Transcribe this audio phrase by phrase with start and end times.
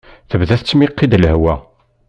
[0.29, 1.55] Tebda tettmiqi-d lehwa.